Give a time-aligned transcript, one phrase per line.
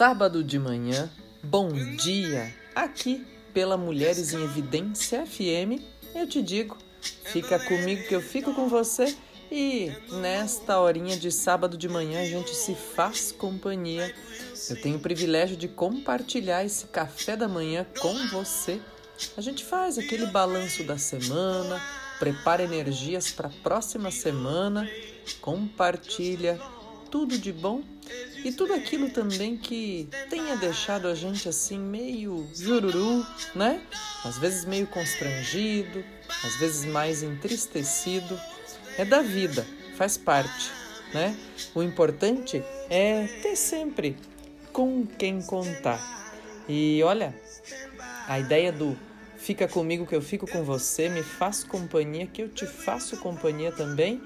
[0.00, 1.10] Sábado de manhã,
[1.42, 2.56] bom dia!
[2.74, 5.78] Aqui pela Mulheres em Evidência FM,
[6.14, 9.14] eu te digo, fica comigo que eu fico com você
[9.52, 9.92] e
[10.22, 14.14] nesta horinha de sábado de manhã a gente se faz companhia.
[14.70, 18.80] Eu tenho o privilégio de compartilhar esse café da manhã com você.
[19.36, 21.78] A gente faz aquele balanço da semana,
[22.18, 24.90] prepara energias para a próxima semana,
[25.42, 26.58] compartilha
[27.10, 27.82] tudo de bom
[28.44, 33.80] e tudo aquilo também que tenha deixado a gente assim meio jururu, né?
[34.24, 36.04] Às vezes meio constrangido,
[36.44, 38.40] às vezes mais entristecido.
[38.96, 40.70] É da vida, faz parte,
[41.12, 41.36] né?
[41.74, 44.16] O importante é ter sempre
[44.72, 46.00] com quem contar.
[46.68, 47.34] E olha,
[48.26, 48.96] a ideia do
[49.36, 53.72] fica comigo que eu fico com você, me faz companhia que eu te faço companhia
[53.72, 54.20] também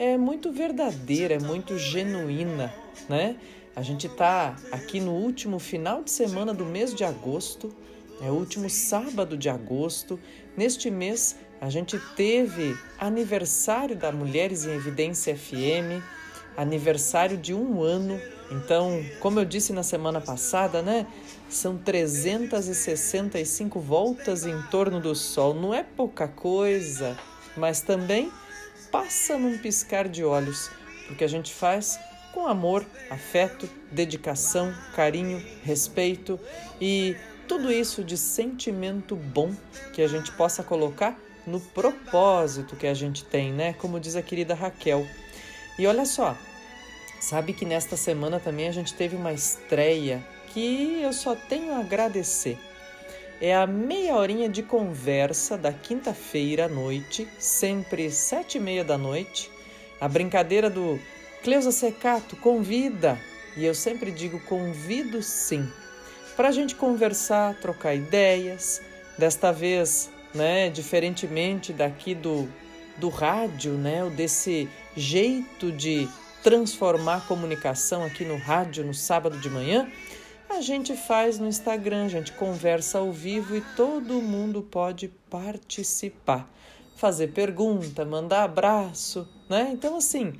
[0.00, 2.72] é muito verdadeira, é muito genuína,
[3.08, 3.36] né?
[3.74, 7.74] A gente está aqui no último final de semana do mês de agosto,
[8.20, 10.18] é o último sábado de agosto.
[10.56, 16.02] Neste mês a gente teve aniversário da Mulheres em Evidência FM,
[16.56, 18.20] aniversário de um ano.
[18.50, 21.06] Então, como eu disse na semana passada, né?
[21.48, 25.54] São 365 voltas em torno do Sol.
[25.54, 27.16] Não é pouca coisa,
[27.56, 28.30] mas também
[28.90, 30.70] passa num piscar de olhos,
[31.06, 31.98] porque a gente faz
[32.32, 36.38] com amor, afeto, dedicação, carinho, respeito
[36.80, 37.16] e
[37.48, 39.52] tudo isso de sentimento bom
[39.92, 43.72] que a gente possa colocar no propósito que a gente tem, né?
[43.74, 45.06] Como diz a querida Raquel.
[45.78, 46.36] E olha só,
[47.20, 51.80] sabe que nesta semana também a gente teve uma estreia que eu só tenho a
[51.80, 52.58] agradecer
[53.40, 58.98] é a meia horinha de conversa da quinta-feira à noite, sempre sete e meia da
[58.98, 59.50] noite.
[59.98, 61.00] A brincadeira do
[61.42, 63.18] Cleusa Secato convida,
[63.56, 65.66] e eu sempre digo convido sim,
[66.36, 68.82] para a gente conversar, trocar ideias.
[69.16, 72.46] Desta vez, né, diferentemente daqui do,
[72.98, 76.08] do rádio, né, desse jeito de
[76.42, 79.90] transformar a comunicação aqui no rádio no sábado de manhã,
[80.48, 86.48] a gente faz no Instagram, a gente conversa ao vivo e todo mundo pode participar,
[86.96, 89.70] fazer pergunta, mandar abraço, né?
[89.72, 90.34] Então, assim,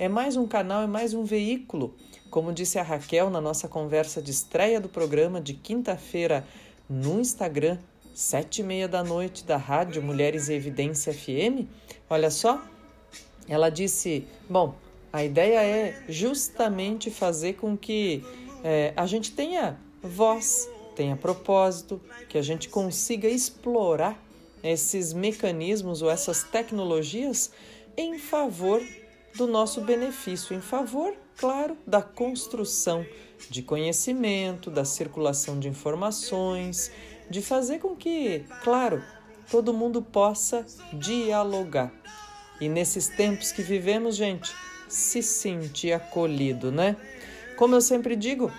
[0.00, 1.94] é mais um canal, é mais um veículo.
[2.30, 6.42] Como disse a Raquel na nossa conversa de estreia do programa de quinta-feira
[6.88, 7.76] no Instagram,
[8.14, 11.68] sete e meia da noite, da Rádio Mulheres e Evidência FM.
[12.08, 12.64] Olha só,
[13.46, 14.74] ela disse: bom,
[15.12, 18.24] a ideia é justamente fazer com que
[18.64, 24.18] é, a gente tenha voz, tenha propósito, que a gente consiga explorar
[24.64, 27.50] esses mecanismos ou essas tecnologias
[27.98, 28.80] em favor
[29.34, 33.04] do nosso benefício, em favor, claro, da construção
[33.48, 36.90] de conhecimento, da circulação de informações,
[37.30, 39.02] de fazer com que, claro,
[39.50, 41.92] todo mundo possa dialogar.
[42.60, 44.54] E nesses tempos que vivemos, gente,
[44.88, 46.96] se sentir acolhido, né?
[47.56, 48.52] Como eu sempre digo,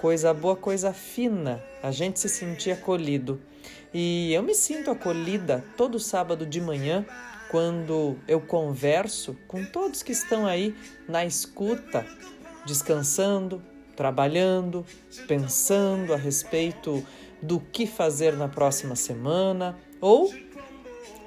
[0.00, 3.40] coisa boa, coisa fina, a gente se sentir acolhido.
[3.94, 7.06] E eu me sinto acolhida todo sábado de manhã
[7.50, 10.74] quando eu converso com todos que estão aí
[11.08, 12.06] na escuta,
[12.66, 13.62] descansando,
[13.94, 14.84] trabalhando,
[15.26, 17.04] pensando a respeito
[17.40, 20.32] do que fazer na próxima semana ou,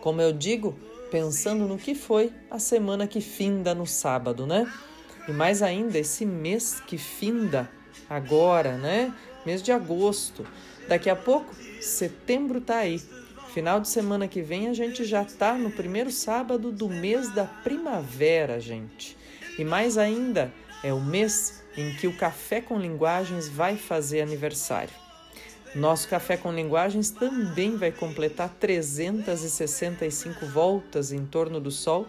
[0.01, 0.77] como eu digo,
[1.09, 4.71] pensando no que foi a semana que finda no sábado, né?
[5.27, 7.69] E mais ainda, esse mês que finda
[8.09, 9.13] agora, né?
[9.45, 10.45] Mês de agosto.
[10.87, 13.01] Daqui a pouco, setembro tá aí.
[13.59, 17.43] Final de semana que vem a gente já tá no primeiro sábado do mês da
[17.43, 19.17] primavera, gente.
[19.57, 20.49] E mais ainda,
[20.81, 24.93] é o mês em que o Café com Linguagens vai fazer aniversário.
[25.75, 32.07] Nosso Café com Linguagens também vai completar 365 voltas em torno do Sol.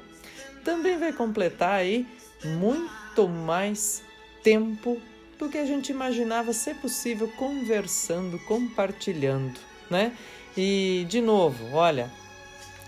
[0.65, 2.06] Também vai completar aí
[2.44, 4.05] muito mais
[4.44, 5.03] tempo
[5.37, 9.59] do que a gente imaginava ser possível conversando, compartilhando,
[9.91, 10.16] né?
[10.57, 12.11] E de novo, olha,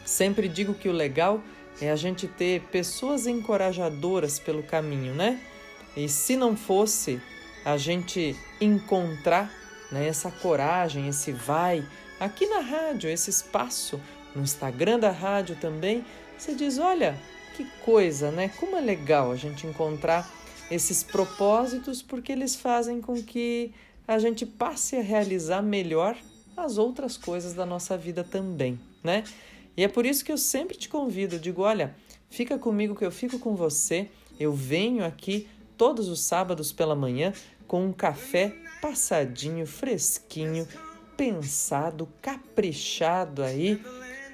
[0.05, 1.41] sempre digo que o legal
[1.81, 5.41] é a gente ter pessoas encorajadoras pelo caminho, né?
[5.97, 7.20] E se não fosse
[7.64, 9.53] a gente encontrar
[9.91, 11.87] né, essa coragem, esse vai,
[12.19, 14.00] aqui na rádio, esse espaço,
[14.35, 16.05] no Instagram da rádio também,
[16.37, 17.17] você diz: olha,
[17.56, 18.50] que coisa, né?
[18.59, 20.29] Como é legal a gente encontrar
[20.70, 23.73] esses propósitos porque eles fazem com que
[24.09, 26.17] a gente passe a realizar melhor
[26.56, 29.25] as outras coisas da nossa vida também, né?
[29.76, 31.94] E é por isso que eu sempre te convido, digo, olha,
[32.28, 34.08] fica comigo que eu fico com você,
[34.38, 37.32] eu venho aqui todos os sábados pela manhã
[37.66, 40.69] com um café passadinho, fresquinho,
[41.16, 43.81] pensado, caprichado aí,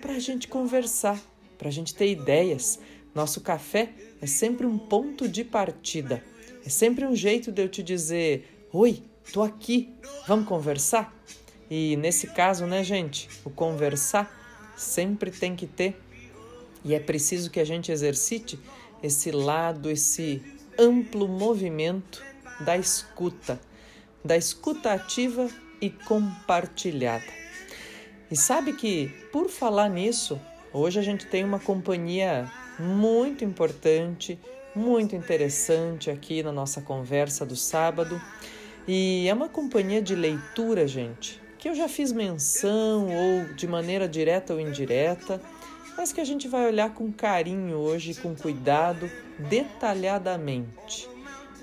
[0.01, 1.21] para a gente conversar,
[1.57, 2.79] para a gente ter ideias.
[3.15, 6.23] Nosso café é sempre um ponto de partida,
[6.65, 9.93] é sempre um jeito de eu te dizer: Oi, tô aqui,
[10.27, 11.15] vamos conversar?
[11.71, 14.31] E nesse caso, né, gente, o conversar
[14.77, 16.01] sempre tem que ter
[16.85, 18.59] e é preciso que a gente exercite
[19.03, 20.43] esse lado, esse
[20.79, 22.25] amplo movimento
[22.61, 23.61] da escuta,
[24.25, 25.49] da escuta ativa
[25.81, 27.27] e compartilhada.
[28.31, 30.41] E sabe que, por falar nisso,
[30.73, 34.39] hoje a gente tem uma companhia muito importante,
[34.75, 38.21] muito interessante aqui na nossa conversa do sábado.
[38.87, 44.09] E é uma companhia de leitura, gente, que eu já fiz menção ou de maneira
[44.09, 45.41] direta ou indireta
[45.99, 51.09] mas que a gente vai olhar com carinho hoje, com cuidado, detalhadamente.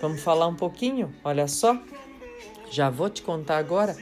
[0.02, 1.16] Vamos falar um pouquinho?
[1.24, 1.82] Olha só,
[2.70, 3.96] já vou te contar agora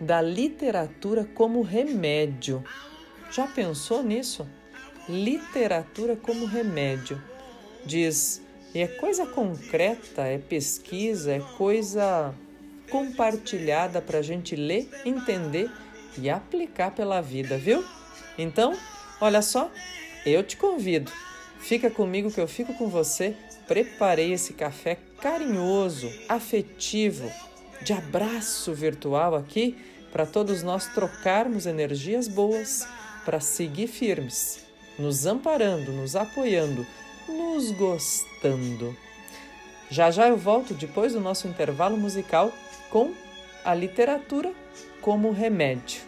[0.00, 2.62] da literatura como remédio.
[3.32, 4.46] Já pensou nisso?
[5.08, 7.20] Literatura como remédio.
[7.84, 8.40] Diz,
[8.72, 12.32] e é coisa concreta, é pesquisa, é coisa
[12.90, 15.70] compartilhada para a gente ler, entender
[16.18, 17.84] e aplicar pela vida, viu?
[18.38, 18.76] Então,
[19.20, 19.70] Olha só,
[20.26, 21.10] eu te convido.
[21.58, 23.34] Fica comigo que eu fico com você.
[23.66, 27.30] Preparei esse café carinhoso, afetivo,
[27.80, 29.76] de abraço virtual aqui
[30.12, 32.86] para todos nós trocarmos energias boas
[33.24, 34.66] para seguir firmes,
[34.98, 36.86] nos amparando, nos apoiando,
[37.26, 38.94] nos gostando.
[39.90, 42.52] Já já eu volto depois do nosso intervalo musical
[42.94, 43.12] com
[43.64, 44.54] a literatura
[45.00, 46.00] como remédio.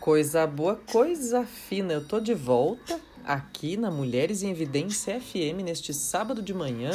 [0.00, 1.92] Coisa boa, coisa fina.
[1.92, 6.90] Eu tô de volta aqui na Mulheres em Evidência FM neste sábado de manhã,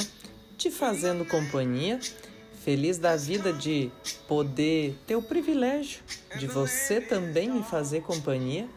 [0.58, 2.00] te fazendo companhia.
[2.66, 3.92] Feliz da vida de
[4.28, 6.02] poder ter o privilégio
[6.36, 8.68] de você também me fazer companhia.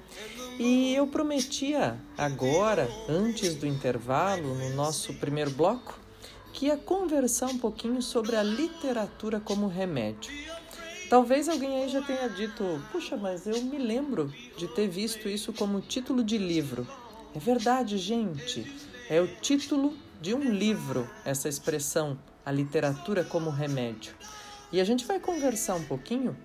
[0.59, 6.04] E eu prometia agora, antes do intervalo, no nosso primeiro bloco,
[6.55, 10.33] que ia conversar um pouquinho sobre a literatura como remédio.
[11.11, 15.53] Talvez alguém aí já tenha dito: puxa, mas eu me lembro de ter visto isso
[15.53, 16.87] como título de livro.
[17.35, 18.73] É verdade, gente.
[19.11, 22.17] É o título de um livro, essa expressão,
[22.47, 24.15] a literatura como remédio.
[24.73, 26.37] E a gente vai conversar um pouquinho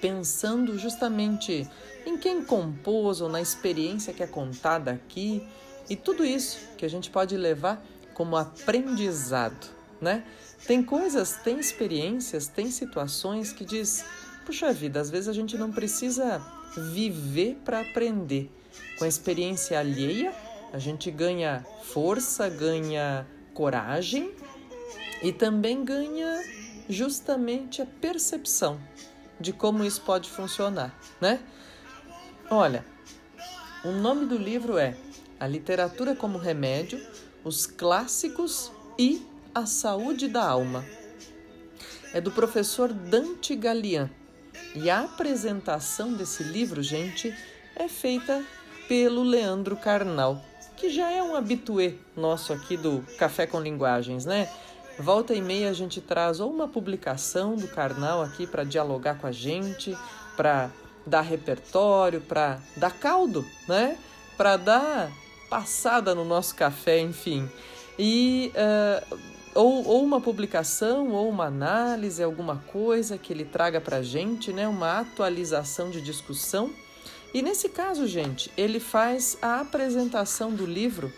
[0.00, 1.68] pensando justamente
[2.06, 5.46] em quem compôs ou na experiência que é contada aqui
[5.90, 7.84] e tudo isso que a gente pode levar
[8.20, 9.66] como aprendizado,
[9.98, 10.26] né?
[10.66, 14.04] Tem coisas, tem experiências, tem situações que diz:
[14.44, 16.38] puxa vida, às vezes a gente não precisa
[16.92, 18.50] viver para aprender.
[18.98, 20.34] Com a experiência alheia,
[20.70, 24.30] a gente ganha força, ganha coragem
[25.22, 26.44] e também ganha
[26.90, 28.78] justamente a percepção
[29.40, 31.40] de como isso pode funcionar, né?
[32.50, 32.84] Olha,
[33.82, 34.94] o nome do livro é
[35.38, 37.00] A Literatura como Remédio,
[37.44, 39.22] os Clássicos e
[39.54, 40.84] a Saúde da Alma.
[42.12, 44.10] É do professor Dante Galian.
[44.74, 47.34] E a apresentação desse livro, gente,
[47.74, 48.44] é feita
[48.88, 50.42] pelo Leandro Carnal,
[50.76, 54.48] que já é um habituê nosso aqui do Café com Linguagens, né?
[54.98, 59.26] Volta e meia a gente traz ou uma publicação do Carnal aqui para dialogar com
[59.26, 59.96] a gente,
[60.36, 60.70] para
[61.06, 63.96] dar repertório, para dar caldo, né?
[64.36, 65.10] Para dar
[65.50, 67.50] passada no nosso café, enfim.
[67.98, 69.18] E uh,
[69.54, 74.52] ou, ou uma publicação, ou uma análise, alguma coisa que ele traga para a gente,
[74.52, 74.66] né?
[74.68, 76.70] uma atualização de discussão.
[77.34, 81.12] E nesse caso, gente, ele faz a apresentação do livro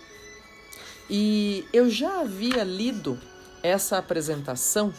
[1.08, 3.18] e eu já havia lido
[3.62, 4.92] essa apresentação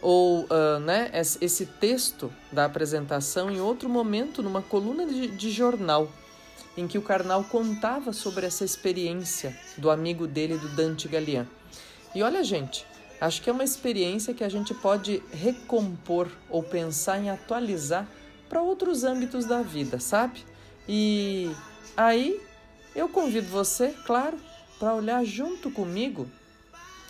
[0.00, 6.08] ou uh, né, esse texto da apresentação em outro momento, numa coluna de, de jornal,
[6.76, 11.46] em que o Karnal contava sobre essa experiência do amigo dele, do Dante Galian.
[12.14, 12.86] E olha, gente,
[13.20, 18.06] acho que é uma experiência que a gente pode recompor ou pensar em atualizar
[18.48, 20.44] para outros âmbitos da vida, sabe?
[20.88, 21.50] E
[21.96, 22.40] aí
[22.94, 24.38] eu convido você, claro,
[24.78, 26.30] para olhar junto comigo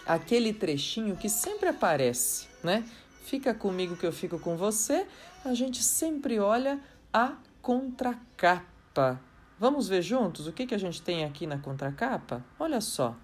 [0.07, 2.85] aquele trechinho que sempre aparece, né?
[3.25, 5.05] Fica comigo que eu fico com você.
[5.45, 6.81] A gente sempre olha
[7.13, 9.21] a contracapa.
[9.59, 12.45] Vamos ver juntos o que, que a gente tem aqui na contracapa?
[12.59, 13.17] Olha só.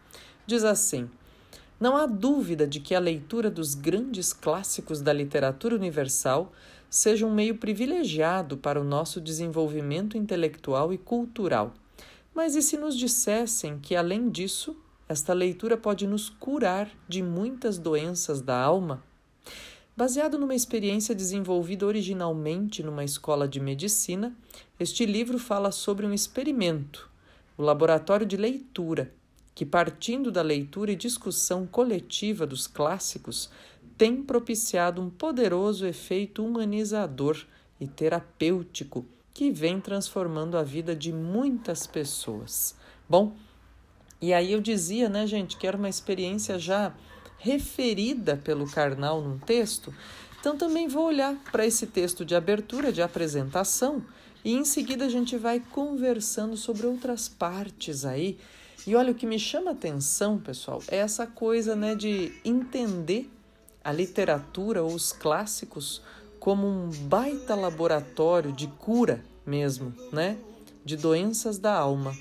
[0.46, 1.10] Diz assim:
[1.82, 6.52] não há dúvida de que a leitura dos grandes clássicos da literatura universal
[6.88, 11.74] seja um meio privilegiado para o nosso desenvolvimento intelectual e cultural.
[12.32, 14.76] Mas e se nos dissessem que, além disso,
[15.08, 19.02] esta leitura pode nos curar de muitas doenças da alma.
[19.94, 24.34] Baseado numa experiência desenvolvida originalmente numa escola de medicina,
[24.80, 27.10] este livro fala sobre um experimento,
[27.58, 29.12] o laboratório de leitura,
[29.54, 33.50] que, partindo da leitura e discussão coletiva dos clássicos,
[33.98, 37.44] tem propiciado um poderoso efeito humanizador
[37.78, 42.74] e terapêutico que vem transformando a vida de muitas pessoas.
[43.06, 43.36] Bom,
[44.22, 46.94] e aí eu dizia, né, gente, que era uma experiência já
[47.42, 49.92] referida pelo Karnal num texto,
[50.40, 54.04] então também vou olhar para esse texto de abertura, de apresentação,
[54.44, 58.38] e em seguida a gente vai conversando sobre outras partes aí.
[58.86, 63.30] E olha, o que me chama a atenção, pessoal, é essa coisa né, de entender
[63.84, 66.02] a literatura ou os clássicos
[66.38, 70.36] como um baita laboratório de cura mesmo, né?
[70.84, 72.16] De doenças da alma.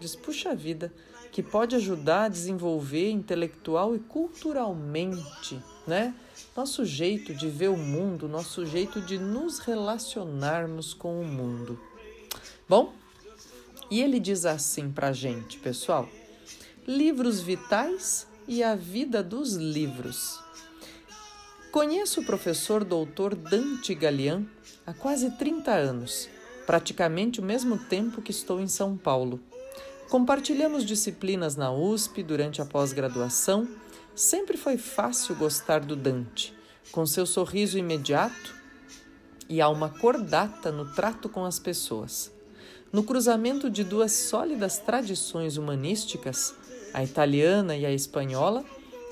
[0.00, 0.92] Diz, puxa vida,
[1.30, 6.14] que pode ajudar a desenvolver intelectual e culturalmente, né?
[6.56, 11.78] Nosso jeito de ver o mundo, nosso jeito de nos relacionarmos com o mundo.
[12.68, 12.92] Bom,
[13.90, 16.08] e ele diz assim pra gente, pessoal:
[16.86, 20.40] livros vitais e a vida dos livros.
[21.70, 24.44] Conheço o professor doutor Dante Galian
[24.84, 26.28] há quase 30 anos,
[26.66, 29.40] praticamente o mesmo tempo que estou em São Paulo.
[30.10, 33.68] Compartilhamos disciplinas na USP durante a pós-graduação.
[34.12, 36.52] Sempre foi fácil gostar do Dante,
[36.90, 38.52] com seu sorriso imediato
[39.48, 42.32] e alma cordata no trato com as pessoas.
[42.92, 46.56] No cruzamento de duas sólidas tradições humanísticas,
[46.92, 48.64] a italiana e a espanhola,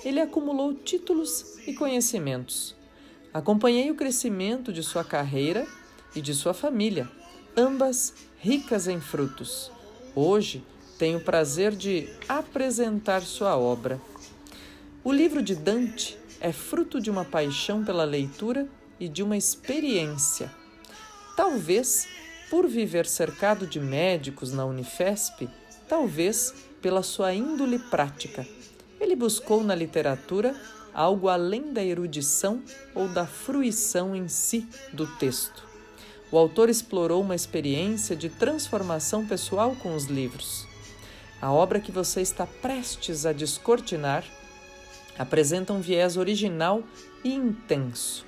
[0.05, 2.75] ele acumulou títulos e conhecimentos.
[3.33, 5.64] Acompanhei o crescimento de sua carreira
[6.17, 7.09] e de sua família,
[7.57, 9.71] ambas ricas em frutos.
[10.12, 10.64] Hoje
[10.99, 14.00] tenho o prazer de apresentar sua obra.
[15.05, 18.67] O livro de Dante é fruto de uma paixão pela leitura
[18.99, 20.50] e de uma experiência.
[21.37, 22.09] Talvez
[22.50, 25.49] por viver cercado de médicos na Unifesp,
[25.88, 28.47] talvez pela sua índole prática
[29.00, 30.55] ele buscou na literatura
[30.93, 32.62] algo além da erudição
[32.95, 35.67] ou da fruição em si do texto.
[36.31, 40.68] O autor explorou uma experiência de transformação pessoal com os livros.
[41.40, 44.25] A obra que você está prestes a descortinar
[45.16, 46.83] apresenta um viés original
[47.23, 48.25] e intenso.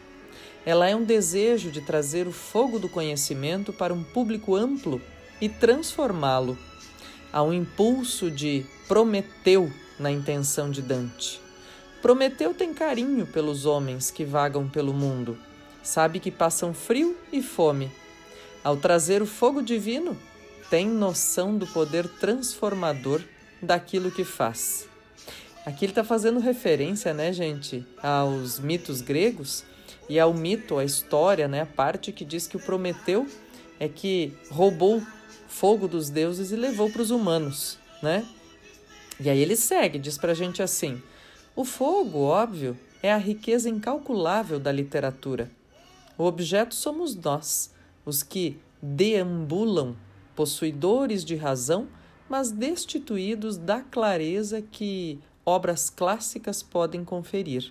[0.65, 5.01] Ela é um desejo de trazer o fogo do conhecimento para um público amplo
[5.41, 6.57] e transformá-lo.
[7.33, 11.41] Há um impulso de Prometeu na intenção de Dante.
[12.03, 15.37] Prometeu tem carinho pelos homens que vagam pelo mundo,
[15.83, 17.91] sabe que passam frio e fome.
[18.63, 20.17] Ao trazer o fogo divino,
[20.71, 23.21] tem noção do poder transformador
[23.61, 24.89] daquilo que faz.
[25.67, 29.65] Aqui ele está fazendo referência, né, gente, aos mitos gregos
[30.09, 33.27] e ao mito, a história, né, a parte que diz que o Prometeu
[33.79, 35.03] é que roubou
[35.49, 38.27] fogo dos deuses e levou para os humanos, né?
[39.19, 41.03] E aí ele segue, diz para a gente assim:
[41.55, 45.51] o fogo, óbvio, é a riqueza incalculável da literatura.
[46.17, 47.75] O objeto somos nós,
[48.05, 49.97] os que deambulam,
[50.41, 51.87] possuidores de razão,
[52.27, 57.71] mas destituídos da clareza que obras clássicas podem conferir.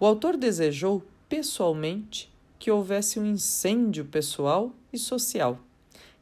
[0.00, 5.58] O autor desejou, pessoalmente, que houvesse um incêndio pessoal e social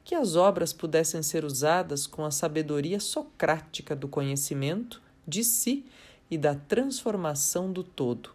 [0.03, 5.85] que as obras pudessem ser usadas com a sabedoria socrática do conhecimento de si
[6.29, 8.31] e da transformação do todo.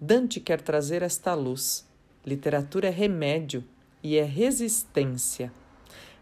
[0.00, 1.86] Dante quer trazer esta luz.
[2.24, 3.62] Literatura é remédio
[4.02, 5.52] e é resistência.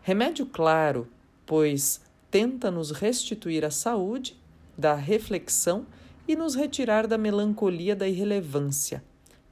[0.09, 1.07] Remédio claro,
[1.45, 2.01] pois
[2.31, 4.41] tenta nos restituir a saúde
[4.75, 5.87] da reflexão
[6.27, 9.05] e nos retirar da melancolia da irrelevância,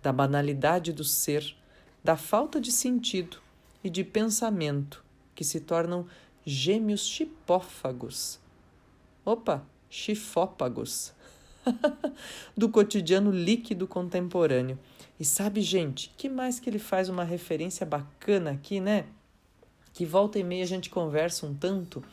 [0.03, 1.55] da banalidade do ser,
[2.03, 3.37] da falta de sentido
[3.85, 6.07] e de pensamento que se tornam
[6.43, 8.41] gêmeos chipófagos.
[9.27, 11.13] Opa, chifópagos.
[12.57, 14.79] do cotidiano líquido contemporâneo.
[15.21, 19.05] E sabe, gente, que mais que ele faz uma referência bacana aqui, né?
[19.97, 22.05] Que volta e meia a gente conversa um tanto.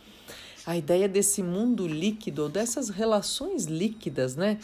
[0.65, 4.57] A ideia desse mundo líquido, dessas relações líquidas, né?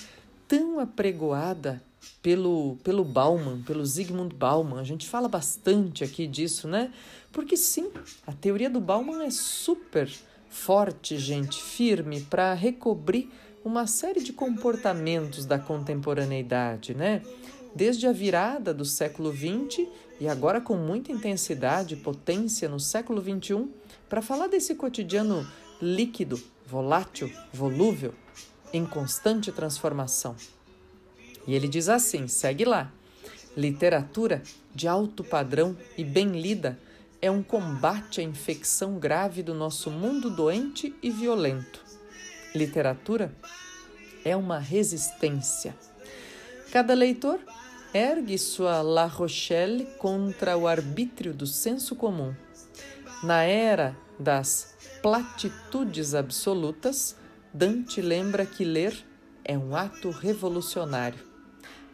[0.48, 1.84] Tão apregoada
[2.24, 4.80] pelo, pelo Bauman, pelo Zygmunt Bauman.
[4.80, 6.94] A gente fala bastante aqui disso, né?
[7.34, 7.92] Porque sim,
[8.26, 10.10] a teoria do Bauman é super
[10.50, 13.30] forte, gente, firme para recobrir
[13.66, 17.22] uma série de comportamentos da contemporaneidade, né?
[17.74, 19.88] Desde a virada do século XX
[20.20, 23.68] e agora com muita intensidade e potência no século XXI,
[24.10, 25.48] para falar desse cotidiano
[25.82, 28.14] líquido, volátil, volúvel,
[28.74, 30.36] em constante transformação.
[31.48, 32.92] E ele diz assim: segue lá.
[33.56, 36.78] Literatura de alto padrão e bem lida
[37.22, 41.84] é um combate à infecção grave do nosso mundo doente e violento.
[42.54, 43.34] Literatura
[44.24, 45.76] é uma resistência.
[46.72, 47.40] Cada leitor
[47.94, 52.36] ergue sua La Rochelle contra o arbítrio do senso comum.
[53.24, 57.16] Na era das platitudes absolutas,
[57.54, 58.96] Dante lembra que ler
[59.44, 61.20] é um ato revolucionário.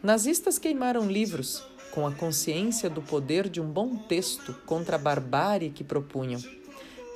[0.02, 5.70] Nazistas queimaram livros com a consciência do poder de um bom texto contra a barbárie
[5.70, 6.42] que propunham.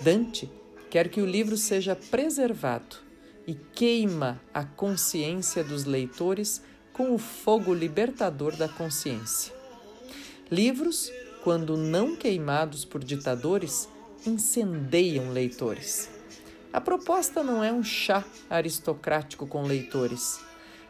[0.01, 0.51] Dante
[0.89, 2.97] quer que o livro seja preservado
[3.47, 9.55] e queima a consciência dos leitores com o fogo libertador da consciência.
[10.51, 11.11] Livros,
[11.43, 13.89] quando não queimados por ditadores,
[14.27, 16.11] incendeiam leitores.
[16.73, 20.41] A proposta não é um chá aristocrático com leitores.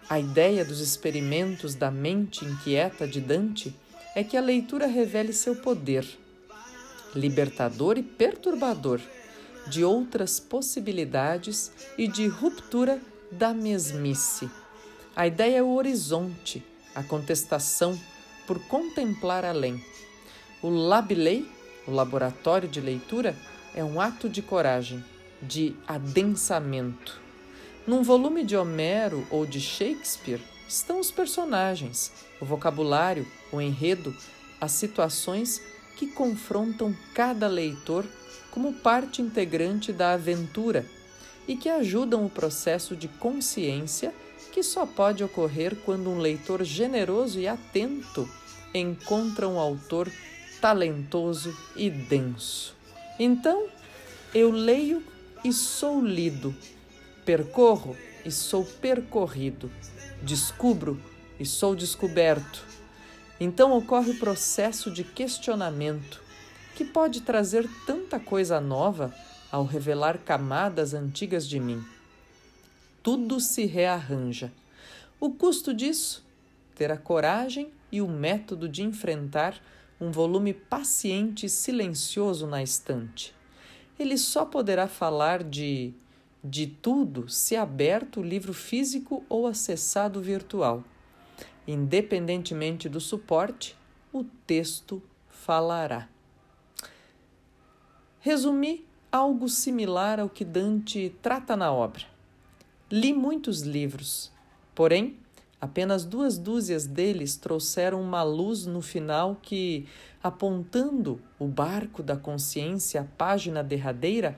[0.09, 3.75] A ideia dos experimentos da mente inquieta de Dante
[4.15, 6.07] é que a leitura revele seu poder,
[7.15, 9.01] libertador e perturbador,
[9.69, 14.51] de outras possibilidades e de ruptura da mesmice
[15.21, 18.01] a ideia é o horizonte, a contestação
[18.47, 19.85] por contemplar além.
[20.63, 21.47] O Labilei,
[21.87, 23.37] o laboratório de leitura,
[23.75, 25.05] é um ato de coragem,
[25.43, 27.21] de adensamento.
[27.87, 32.11] Num volume de Homero ou de Shakespeare estão os personagens,
[32.41, 34.17] o vocabulário, o enredo,
[34.59, 35.61] as situações
[35.97, 38.07] que confrontam cada leitor
[38.51, 40.87] como parte integrante da aventura
[41.47, 44.15] e que ajudam o processo de consciência
[44.51, 48.29] que só pode ocorrer quando um leitor generoso e atento
[48.75, 50.11] encontra um autor
[50.61, 52.77] talentoso e denso.
[53.19, 53.69] Então,
[54.35, 55.03] eu leio
[55.45, 56.55] e sou lido,
[57.25, 59.71] percorro e sou percorrido,
[60.23, 61.01] descubro
[61.39, 62.65] e sou descoberto.
[63.41, 66.23] Então ocorre o processo de questionamento,
[66.75, 69.15] que pode trazer tanta coisa nova
[69.51, 71.83] ao revelar camadas antigas de mim
[73.03, 74.53] tudo se rearranja.
[75.19, 76.25] O custo disso?
[76.75, 79.61] Ter a coragem e o método de enfrentar
[80.01, 83.35] um volume paciente e silencioso na estante.
[83.99, 85.93] Ele só poderá falar de
[86.43, 90.83] de tudo se aberto o livro físico ou acessado virtual.
[91.67, 93.77] Independentemente do suporte,
[94.13, 96.09] o texto falará.
[98.21, 102.10] Resumi algo similar ao que Dante trata na obra.
[102.93, 104.33] Li muitos livros,
[104.75, 105.17] porém,
[105.61, 109.87] apenas duas dúzias deles trouxeram uma luz no final que,
[110.21, 114.37] apontando o barco da consciência à página derradeira,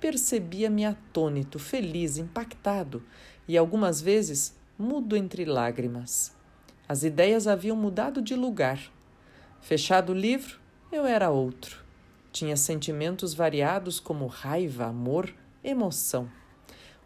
[0.00, 3.02] percebia-me atônito, feliz, impactado
[3.46, 6.34] e algumas vezes mudo entre lágrimas.
[6.88, 8.80] As ideias haviam mudado de lugar.
[9.60, 10.58] Fechado o livro,
[10.90, 11.84] eu era outro.
[12.32, 15.30] Tinha sentimentos variados como raiva, amor,
[15.62, 16.39] emoção.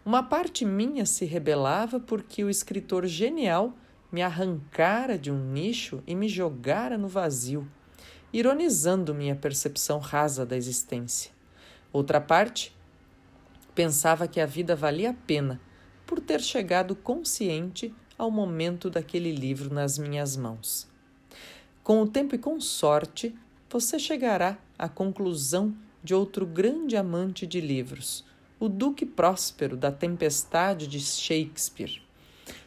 [0.04, 3.72] Uma parte minha se rebelava porque o escritor genial
[4.12, 7.66] me arrancara de um nicho e me jogara no vazio,
[8.30, 11.32] ironizando minha percepção rasa da existência.
[11.90, 12.76] Outra parte
[13.74, 15.58] pensava que a vida valia a pena
[16.06, 20.86] por ter chegado consciente ao momento daquele livro nas minhas mãos.
[21.82, 23.34] Com o tempo e com sorte,
[23.70, 28.22] você chegará à conclusão de outro grande amante de livros
[28.64, 32.00] o Duque Próspero da Tempestade de Shakespeare.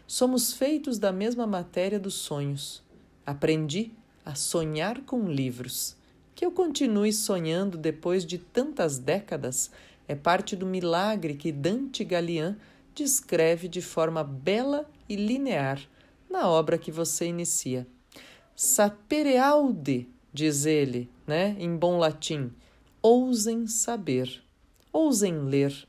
[0.05, 2.83] Somos feitos da mesma matéria dos sonhos.
[3.25, 3.91] Aprendi
[4.23, 5.97] a sonhar com livros.
[6.35, 9.71] Que eu continue sonhando depois de tantas décadas
[10.07, 12.55] é parte do milagre que Dante Galian
[12.93, 15.81] descreve de forma bela e linear
[16.29, 17.87] na obra que você inicia.
[18.55, 22.51] Sapere aude, diz ele, né, em bom latim,
[23.01, 24.46] ousem saber.
[24.99, 25.87] Ousem ler,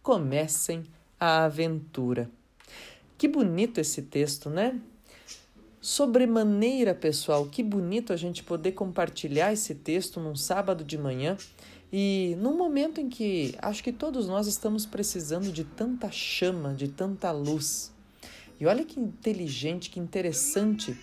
[0.00, 0.84] comecem
[1.18, 2.30] a aventura.
[3.18, 4.80] Que bonito esse texto, né?
[5.80, 11.36] Sobremaneira, pessoal, que bonito a gente poder compartilhar esse texto num sábado de manhã
[11.92, 16.86] e num momento em que acho que todos nós estamos precisando de tanta chama, de
[16.86, 17.92] tanta luz.
[18.60, 20.96] E olha que inteligente, que interessante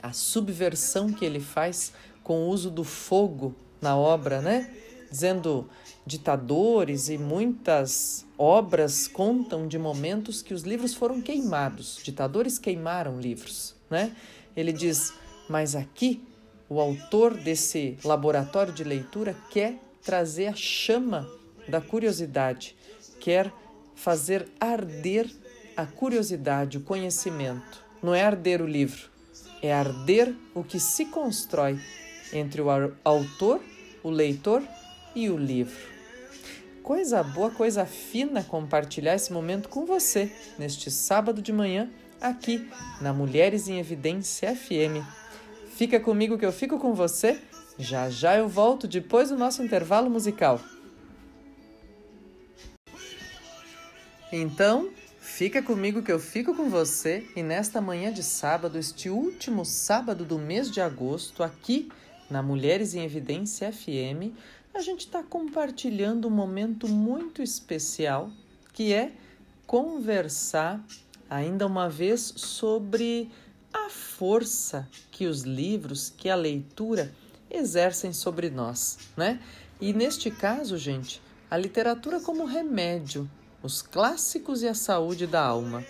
[0.00, 4.72] a subversão que ele faz com o uso do fogo na obra, né?
[5.10, 5.68] Dizendo
[6.08, 12.00] ditadores e muitas obras contam de momentos que os livros foram queimados.
[12.02, 14.16] Ditadores queimaram livros, né?
[14.56, 15.12] Ele diz:
[15.48, 16.22] "Mas aqui
[16.68, 21.28] o autor desse laboratório de leitura quer trazer a chama
[21.68, 22.74] da curiosidade,
[23.20, 23.52] quer
[23.94, 25.30] fazer arder
[25.76, 27.84] a curiosidade, o conhecimento.
[28.02, 29.10] Não é arder o livro,
[29.60, 31.78] é arder o que se constrói
[32.32, 32.68] entre o
[33.04, 33.60] autor,
[34.02, 34.62] o leitor
[35.14, 35.97] e o livro.
[36.88, 42.66] Coisa boa, coisa fina compartilhar esse momento com você neste sábado de manhã aqui
[43.02, 45.04] na Mulheres em Evidência FM.
[45.68, 47.42] Fica comigo que eu fico com você.
[47.78, 50.62] Já já eu volto depois do nosso intervalo musical.
[54.32, 54.88] Então,
[55.20, 60.24] fica comigo que eu fico com você e nesta manhã de sábado, este último sábado
[60.24, 61.90] do mês de agosto, aqui
[62.30, 64.32] na Mulheres em Evidência FM,
[64.78, 68.30] a gente está compartilhando um momento muito especial
[68.72, 69.10] que é
[69.66, 70.80] conversar
[71.28, 73.28] ainda uma vez sobre
[73.74, 77.12] a força que os livros, que a leitura
[77.50, 79.40] exercem sobre nós, né?
[79.80, 83.28] E neste caso, gente, a literatura como remédio
[83.60, 85.84] os clássicos e a saúde da alma.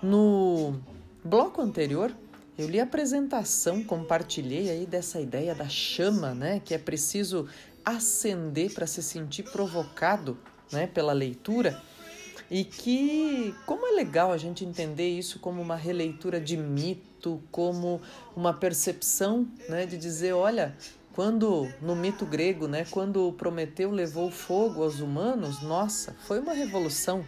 [0.00, 0.80] No
[1.24, 2.14] bloco anterior,
[2.56, 7.48] eu li a apresentação, compartilhei aí dessa ideia da chama, né, que é preciso
[7.84, 10.38] acender para se sentir provocado,
[10.70, 11.80] né, pela leitura.
[12.50, 18.00] E que como é legal a gente entender isso como uma releitura de mito, como
[18.36, 20.76] uma percepção, né, de dizer, olha,
[21.14, 27.24] quando no mito grego, né, quando Prometeu levou fogo aos humanos, nossa, foi uma revolução.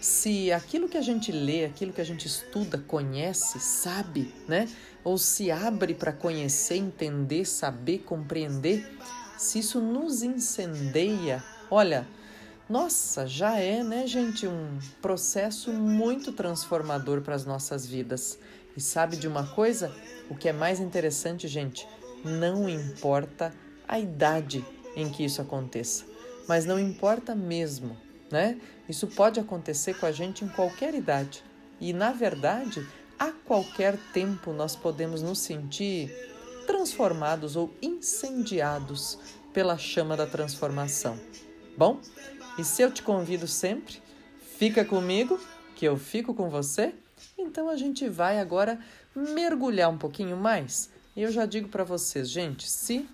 [0.00, 4.68] Se aquilo que a gente lê, aquilo que a gente estuda, conhece, sabe, né,
[5.04, 8.88] ou se abre para conhecer, entender, saber, compreender,
[9.40, 12.06] se isso nos incendeia, olha,
[12.68, 18.38] nossa, já é, né, gente, um processo muito transformador para as nossas vidas.
[18.76, 19.90] E sabe de uma coisa?
[20.28, 21.88] O que é mais interessante, gente,
[22.22, 23.50] não importa
[23.88, 24.62] a idade
[24.94, 26.04] em que isso aconteça,
[26.46, 27.96] mas não importa mesmo,
[28.30, 28.60] né?
[28.86, 31.42] Isso pode acontecer com a gente em qualquer idade.
[31.80, 32.86] E na verdade,
[33.18, 36.14] a qualquer tempo nós podemos nos sentir
[36.80, 39.18] transformados ou incendiados
[39.52, 41.20] pela chama da transformação.
[41.76, 42.00] Bom,
[42.58, 44.00] e se eu te convido sempre,
[44.56, 45.38] fica comigo,
[45.76, 46.94] que eu fico com você.
[47.36, 48.80] Então a gente vai agora
[49.14, 53.06] mergulhar um pouquinho mais e eu já digo para vocês, gente, se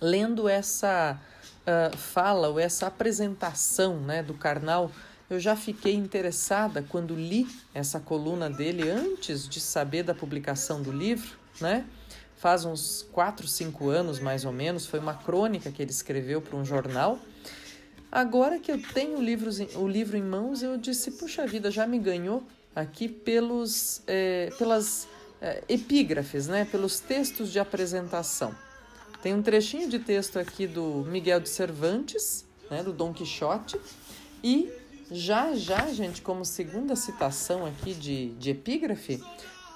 [0.00, 1.20] lendo essa
[1.66, 4.90] uh, fala ou essa apresentação né, do Karnal,
[5.28, 10.90] eu já fiquei interessada quando li essa coluna dele antes de saber da publicação do
[10.90, 11.84] livro, né?
[12.38, 16.56] Faz uns 4, 5 anos mais ou menos, foi uma crônica que ele escreveu para
[16.56, 17.18] um jornal.
[18.10, 21.98] Agora que eu tenho livros, o livro em mãos, eu disse: puxa vida, já me
[21.98, 22.44] ganhou
[22.76, 25.08] aqui pelos, é, pelas
[25.42, 28.54] é, epígrafes, né, pelos textos de apresentação.
[29.20, 33.80] Tem um trechinho de texto aqui do Miguel de Cervantes, né, do Dom Quixote,
[34.44, 34.70] e
[35.10, 39.20] já já, gente, como segunda citação aqui de, de epígrafe,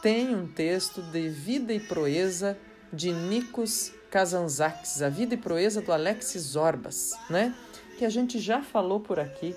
[0.03, 2.59] tem um texto de Vida e Proeza
[2.93, 7.55] de Nikos Kazantzakis, A Vida e Proeza do Alexis Zorbas, né?
[7.97, 9.55] Que a gente já falou por aqui,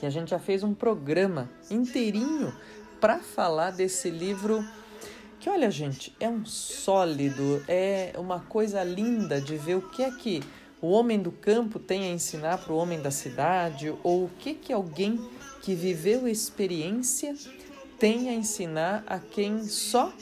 [0.00, 2.52] que a gente já fez um programa inteirinho
[3.00, 4.64] para falar desse livro
[5.38, 10.10] que olha, gente, é um sólido, é uma coisa linda de ver o que é
[10.10, 10.42] que
[10.82, 14.54] o homem do campo tem a ensinar para o homem da cidade, ou o que
[14.54, 15.20] que alguém
[15.62, 17.32] que viveu a experiência
[17.98, 20.12] tem a ensinar a quem só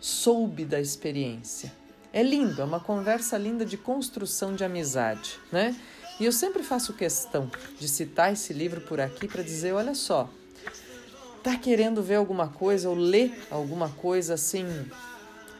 [0.00, 1.72] soube da experiência.
[2.12, 5.74] É lindo, é uma conversa linda de construção de amizade, né?
[6.20, 10.28] E eu sempre faço questão de citar esse livro por aqui para dizer, olha só,
[11.42, 14.66] tá querendo ver alguma coisa ou ler alguma coisa assim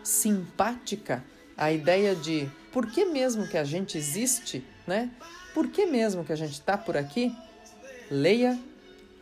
[0.05, 1.25] simpática,
[1.57, 5.11] a ideia de por que mesmo que a gente existe, né?
[5.55, 7.35] Por que mesmo que a gente está por aqui?
[8.11, 8.59] Leia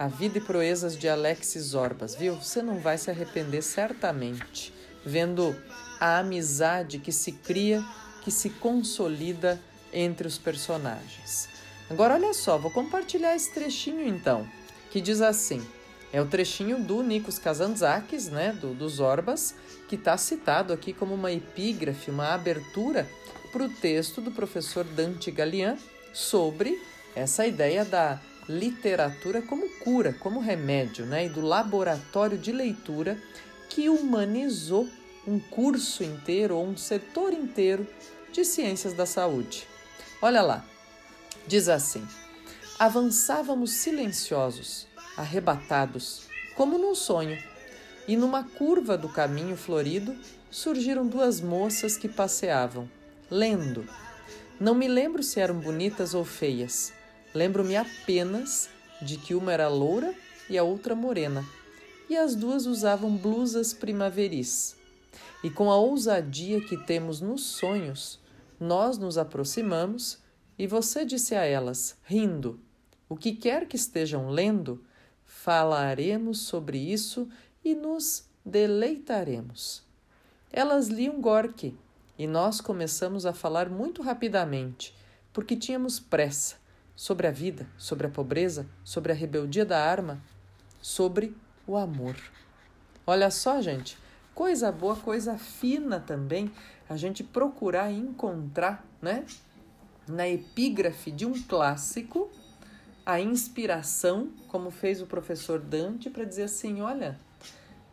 [0.01, 2.35] A Vida e Proezas de Alexis Zorbas, viu?
[2.37, 4.73] Você não vai se arrepender certamente,
[5.05, 5.55] vendo
[6.01, 7.85] a amizade que se cria,
[8.25, 9.61] que se consolida
[9.93, 11.51] entre os personagens.
[11.91, 14.49] Agora olha só, vou compartilhar esse trechinho então,
[14.91, 15.63] que diz assim:
[16.11, 19.55] é o trechinho do Nikos Kazantzakis, né, do, dos Orbas,
[19.87, 23.07] que está citado aqui como uma epígrafe, uma abertura
[23.53, 25.77] para o texto do professor Dante Galian
[26.15, 26.81] sobre
[27.15, 33.19] essa ideia da literatura como cura, como remédio, né, e do laboratório de leitura
[33.69, 34.89] que humanizou
[35.27, 37.87] um curso inteiro ou um setor inteiro
[38.33, 39.67] de ciências da saúde.
[40.21, 40.65] Olha lá,
[41.47, 42.07] diz assim:
[42.79, 46.23] avançávamos silenciosos arrebatados,
[46.55, 47.39] como num sonho,
[48.09, 50.17] e numa curva do caminho florido
[50.51, 52.91] surgiram duas moças que passeavam,
[53.31, 53.87] lendo.
[54.59, 56.93] Não me lembro se eram bonitas ou feias.
[57.33, 58.69] Lembro-me apenas
[59.01, 60.13] de que uma era loura
[60.49, 61.45] e a outra morena,
[62.09, 64.77] e as duas usavam blusas primaveris.
[65.45, 68.19] E com a ousadia que temos nos sonhos,
[68.59, 70.19] nós nos aproximamos
[70.59, 72.59] e você disse a elas, rindo:
[73.09, 74.85] O que quer que estejam lendo,
[75.25, 77.29] falaremos sobre isso
[77.65, 79.85] e nos deleitaremos.
[80.53, 81.79] Elas liam Gorky
[82.19, 84.95] e nós começamos a falar muito rapidamente,
[85.33, 86.60] porque tínhamos pressa
[87.01, 90.23] sobre a vida, sobre a pobreza, sobre a rebeldia da arma,
[90.83, 91.35] sobre
[91.67, 92.15] o amor.
[93.07, 93.97] Olha só, gente,
[94.35, 96.53] coisa boa, coisa fina também,
[96.91, 99.25] a gente procurar encontrar, né,
[100.07, 102.31] na epígrafe de um clássico,
[103.07, 107.19] a inspiração, como fez o professor Dante, para dizer assim: olha,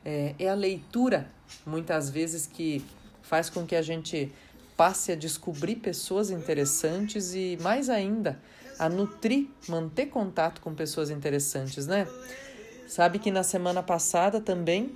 [0.04, 1.30] é, é a leitura,
[1.65, 2.86] muitas vezes, que
[3.22, 4.34] faz com que a gente
[4.76, 8.38] passe a descobrir pessoas interessantes e, mais ainda,
[8.80, 12.08] a nutrir, manter contato com pessoas interessantes, né?
[12.88, 14.92] Sabe que na semana passada também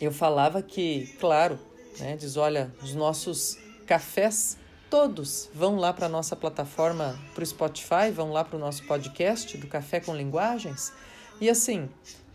[0.00, 1.58] eu falava que, claro,
[1.98, 4.56] né, diz, olha, os nossos cafés
[4.90, 8.84] todos vão lá para a nossa plataforma, para o Spotify, vão lá para o nosso
[8.84, 10.92] podcast do Café com Linguagens.
[11.40, 11.88] E assim,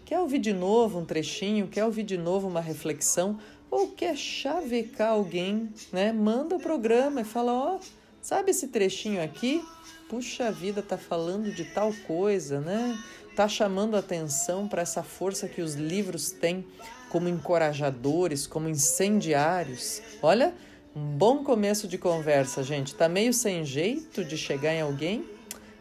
[0.05, 5.11] quer ouvir de novo um trechinho, quer ouvir de novo uma reflexão, ou quer chavecar
[5.11, 6.11] alguém, né?
[6.11, 7.79] Manda o programa e fala, ó, oh,
[8.21, 9.63] sabe esse trechinho aqui?
[10.11, 13.01] Puxa vida, tá falando de tal coisa, né?
[13.33, 16.67] Tá chamando atenção para essa força que os livros têm
[17.09, 20.01] como encorajadores, como incendiários.
[20.21, 20.53] Olha,
[20.93, 22.93] um bom começo de conversa, gente.
[22.93, 25.23] Tá meio sem jeito de chegar em alguém?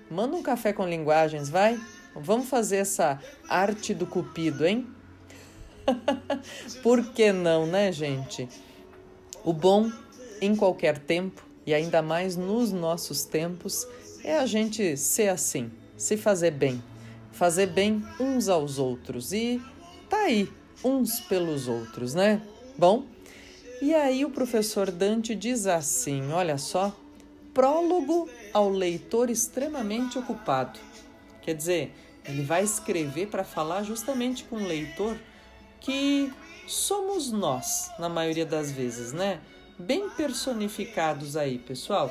[0.09, 1.77] Manda um café com linguagens, vai?
[2.15, 4.87] Vamos fazer essa arte do cupido, hein?
[6.85, 8.49] Por que não, né, gente?
[9.43, 9.91] O bom
[10.41, 13.85] em qualquer tempo, e ainda mais nos nossos tempos,
[14.25, 16.83] é a gente ser assim, se fazer bem,
[17.33, 19.61] fazer bem uns aos outros e
[20.09, 20.51] tá aí,
[20.85, 22.43] uns pelos outros, né?
[22.77, 23.05] Bom,
[23.81, 26.95] e aí o professor Dante diz assim: olha só,
[27.55, 30.79] prólogo ao leitor extremamente ocupado.
[31.43, 35.17] Quer dizer, ele vai escrever para falar justamente com o leitor
[35.81, 36.33] que
[36.67, 39.41] somos nós, na maioria das vezes, né?
[39.79, 42.11] Bem personificados aí, pessoal.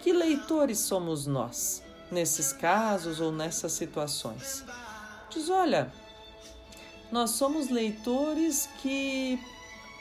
[0.00, 4.64] Que leitores somos nós nesses casos ou nessas situações?
[5.30, 5.92] Diz: olha,
[7.10, 9.38] nós somos leitores que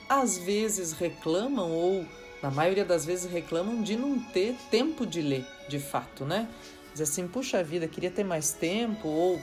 [0.09, 2.05] às vezes reclamam ou
[2.41, 6.47] na maioria das vezes reclamam de não ter tempo de ler, de fato, né?
[6.91, 9.41] Diz assim, puxa vida, queria ter mais tempo ou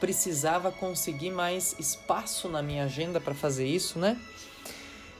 [0.00, 4.18] precisava conseguir mais espaço na minha agenda para fazer isso, né?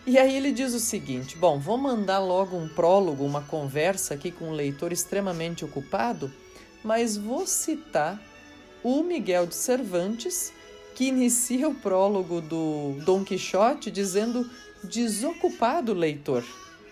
[0.09, 4.31] E aí ele diz o seguinte: bom, vou mandar logo um prólogo, uma conversa aqui
[4.31, 6.33] com um leitor extremamente ocupado,
[6.83, 8.18] mas vou citar
[8.83, 10.51] o Miguel de Cervantes,
[10.94, 14.49] que inicia o prólogo do Dom Quixote dizendo
[14.83, 16.42] desocupado leitor,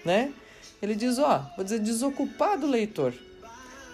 [0.05, 0.31] né?
[0.83, 3.15] Ele diz, ó, vou dizer desocupado leitor.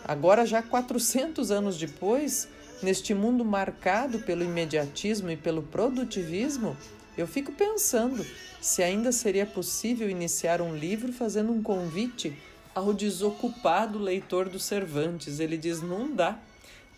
[0.05, 2.49] Agora já 400 anos depois,
[2.83, 6.77] neste mundo marcado pelo imediatismo e pelo produtivismo,
[7.16, 8.25] eu fico pensando
[8.61, 12.37] se ainda seria possível iniciar um livro fazendo um convite
[12.75, 15.40] ao desocupado leitor do Cervantes.
[15.40, 16.38] Ele diz: não dá,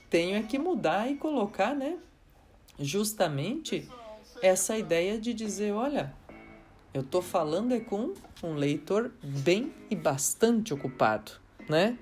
[0.09, 1.97] tenho é que mudar e colocar, né?
[2.79, 3.89] Justamente
[4.43, 6.15] essa ideia de dizer: olha,
[6.93, 11.33] eu estou falando é com um leitor bem e bastante ocupado,
[11.69, 11.99] né?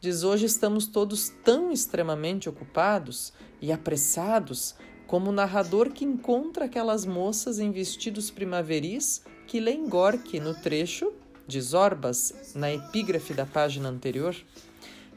[0.00, 4.74] Diz: hoje estamos todos tão extremamente ocupados e apressados
[5.08, 11.10] como o narrador que encontra aquelas moças em vestidos primaveris que leem Gorky no trecho
[11.46, 14.36] de Zorbas, na epígrafe da página anterior.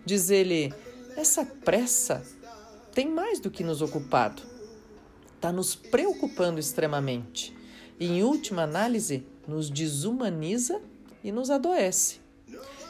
[0.06, 0.73] Diz ele:
[1.17, 2.23] essa pressa
[2.93, 4.41] tem mais do que nos ocupado,
[5.36, 7.54] está nos preocupando extremamente
[7.99, 10.82] e, em última análise, nos desumaniza
[11.21, 12.21] e nos adoece.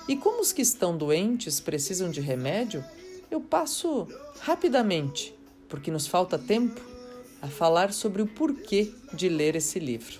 [0.08, 2.86] E como os que estão doentes precisam de remédio,
[3.32, 4.08] eu passo
[4.40, 5.34] rapidamente,
[5.68, 6.90] porque nos falta tempo,
[7.41, 10.19] a falar sobre o porquê de ler esse livro.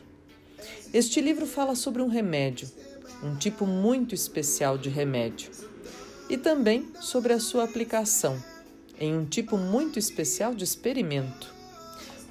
[0.94, 2.70] Este livro fala sobre um remédio,
[3.24, 5.52] um tipo muito especial de remédio,
[6.30, 8.42] e também sobre a sua aplicação
[9.00, 11.54] em um tipo muito especial de experimento.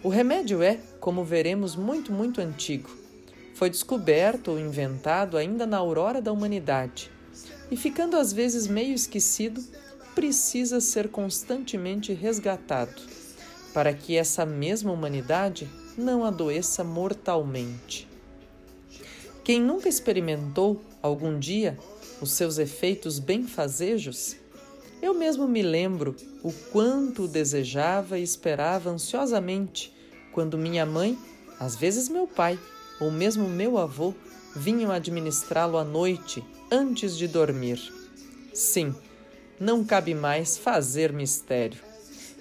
[0.03, 2.91] O remédio é, como veremos, muito, muito antigo.
[3.55, 7.11] Foi descoberto ou inventado ainda na aurora da humanidade
[7.71, 9.63] e ficando às vezes meio esquecido,
[10.15, 13.01] precisa ser constantemente resgatado,
[13.73, 18.09] para que essa mesma humanidade não adoeça mortalmente.
[19.45, 21.79] Quem nunca experimentou algum dia
[22.21, 24.37] os seus efeitos benfazejos
[25.03, 29.93] Eu mesmo me lembro o quanto desejava e esperava ansiosamente
[30.33, 31.19] quando minha mãe,
[31.59, 32.59] às vezes meu pai,
[33.01, 34.15] ou mesmo meu avô,
[34.55, 37.81] vinham administrá-lo à noite antes de dormir.
[38.53, 38.95] Sim,
[39.59, 41.90] não cabe mais fazer mistério.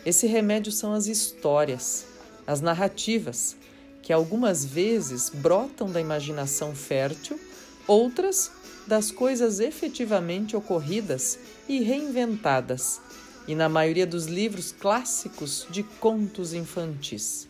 [0.10, 2.08] Esse remédio são as histórias,
[2.48, 3.56] as narrativas,
[4.02, 7.40] que algumas vezes brotam da imaginação fértil,
[7.86, 8.52] outras
[8.88, 13.00] das coisas efetivamente ocorridas e reinventadas,
[13.48, 17.48] e na maioria dos livros clássicos de contos infantis.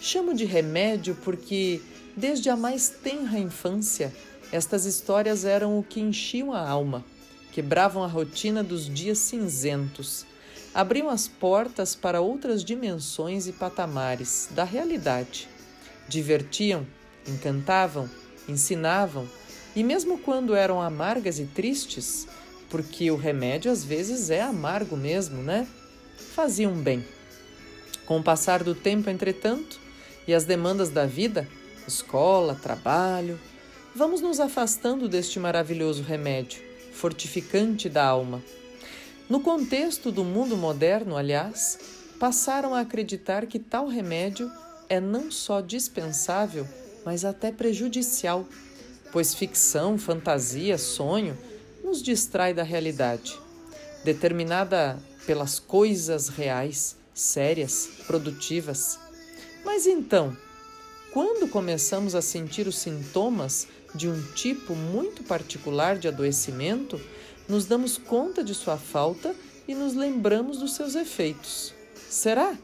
[0.00, 1.82] Chamo de remédio porque,
[2.16, 4.10] desde a mais tenra infância,
[4.50, 7.04] estas histórias eram o que enchiam a alma,
[7.52, 10.24] quebravam a rotina dos dias cinzentos,
[10.74, 15.48] abriam as portas para outras dimensões e patamares da realidade.
[16.08, 16.86] Divertiam,
[17.26, 18.08] encantavam,
[18.48, 19.28] ensinavam,
[19.74, 22.26] e mesmo quando eram amargas e tristes,
[22.68, 25.66] porque o remédio às vezes é amargo mesmo, né?
[26.34, 27.04] Faziam bem.
[28.06, 29.78] Com o passar do tempo, entretanto,
[30.26, 31.48] e as demandas da vida,
[31.86, 33.38] escola, trabalho,
[33.94, 38.42] vamos nos afastando deste maravilhoso remédio, fortificante da alma.
[39.32, 41.78] No contexto do mundo moderno, aliás,
[42.20, 44.52] passaram a acreditar que tal remédio
[44.90, 46.68] é não só dispensável,
[47.02, 48.46] mas até prejudicial
[49.10, 51.34] pois ficção, fantasia, sonho
[51.82, 53.40] nos distrai da realidade,
[54.04, 58.98] determinada pelas coisas reais, sérias, produtivas.
[59.64, 60.36] Mas então,
[61.10, 67.00] quando começamos a sentir os sintomas de um tipo muito particular de adoecimento,
[67.48, 69.34] nos damos conta de sua falta
[69.66, 71.74] e nos lembramos dos seus efeitos.
[72.08, 72.56] Será?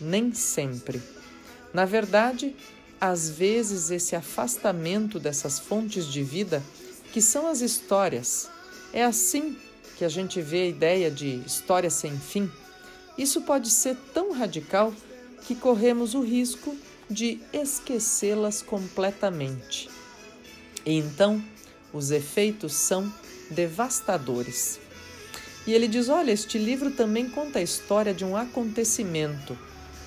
[0.00, 1.02] Nem sempre.
[1.72, 2.54] Na verdade,
[3.00, 6.62] às vezes esse afastamento dessas fontes de vida,
[7.12, 8.48] que são as histórias.
[8.92, 9.56] É assim
[9.96, 12.50] que a gente vê a ideia de história sem fim.
[13.16, 14.92] Isso pode ser tão radical
[15.46, 16.76] que corremos o risco
[17.08, 19.88] de esquecê-las completamente.
[20.84, 21.42] E então,
[21.92, 23.12] os efeitos são
[23.50, 24.80] devastadores.
[25.66, 29.56] E ele diz: olha, este livro também conta a história de um acontecimento,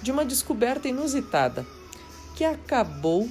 [0.02, 1.65] de uma descoberta inusitada
[2.36, 3.28] que acabou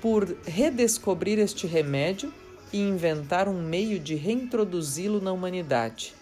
[0.00, 2.32] por redescobrir este remédio
[2.72, 6.14] e inventar um meio de reintroduzi-lo na humanidade.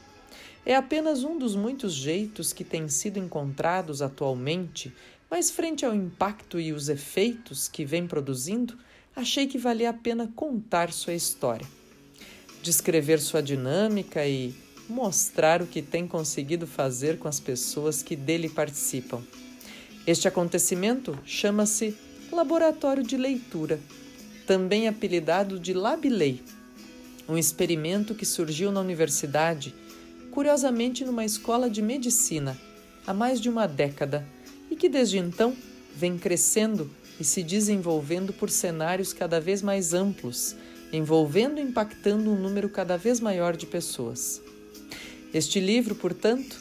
[0.64, 4.92] É apenas um dos muitos jeitos que têm sido encontrados atualmente,
[5.30, 8.76] mas frente ao impacto e os efeitos que vem produzindo,
[9.14, 11.66] achei que valia a pena contar sua história,
[12.66, 14.52] descrever sua dinâmica e
[14.88, 19.22] mostrar o que tem conseguido fazer com as pessoas que dele participam.
[20.04, 21.96] Este acontecimento chama-se
[22.32, 23.78] laboratório de leitura,
[24.48, 26.42] também apelidado de Labilei,
[27.28, 29.72] um experimento que surgiu na universidade,
[30.32, 32.58] curiosamente numa escola de medicina,
[33.06, 34.26] há mais de uma década
[34.68, 35.56] e que desde então
[35.94, 40.56] vem crescendo e se desenvolvendo por cenários cada vez mais amplos,
[40.92, 44.40] envolvendo e impactando um número cada vez maior de pessoas.
[45.32, 46.56] Este livro, portanto,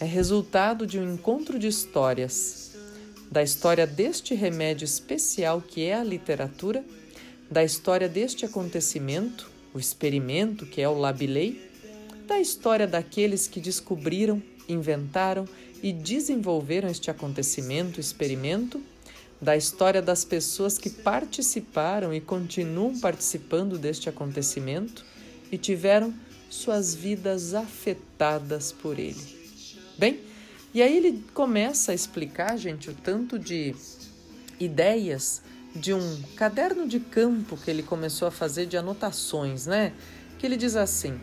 [0.00, 2.66] é resultado de um encontro de histórias
[3.30, 6.84] da história deste remédio especial que é a literatura,
[7.50, 11.60] da história deste acontecimento, o experimento que é o Labilei,
[12.26, 15.44] da história daqueles que descobriram, inventaram
[15.82, 18.80] e desenvolveram este acontecimento, experimento,
[19.40, 25.04] da história das pessoas que participaram e continuam participando deste acontecimento
[25.52, 26.14] e tiveram
[26.48, 29.36] suas vidas afetadas por ele.
[29.98, 30.20] Bem,
[30.72, 33.74] e aí ele começa a explicar, gente, o tanto de
[34.58, 35.42] ideias
[35.74, 39.92] de um caderno de campo que ele começou a fazer de anotações, né?
[40.38, 41.20] Que ele diz assim: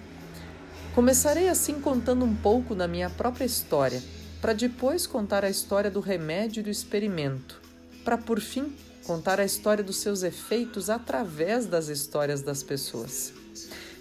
[0.93, 4.01] Começarei assim contando um pouco da minha própria história,
[4.39, 7.59] para depois contar a história do remédio e do experimento,
[8.03, 8.73] para por fim
[9.05, 13.33] contar a história dos seus efeitos através das histórias das pessoas.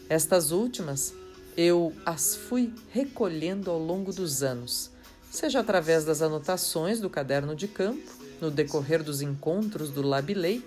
[0.09, 1.15] Estas últimas
[1.57, 4.93] eu as fui recolhendo ao longo dos anos
[5.33, 10.63] seja através das anotações do caderno de campo, no decorrer dos encontros do Labilei,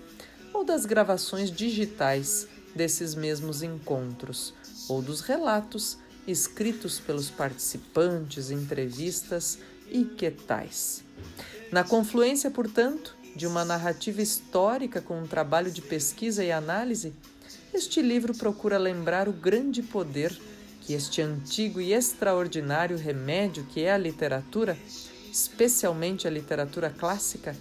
[0.52, 4.52] ou das gravações digitais desses mesmos encontros,
[4.88, 5.96] ou dos relatos
[6.26, 9.58] escritos pelos participantes, entrevistas
[9.88, 11.04] e que tais.
[11.70, 17.12] Na confluência, portanto, de uma narrativa histórica com um trabalho de pesquisa e análise,
[17.72, 20.34] este livro procura lembrar o grande poder
[20.80, 24.78] que este antigo e extraordinário remédio que é a literatura,
[25.30, 27.54] especialmente a literatura clássica,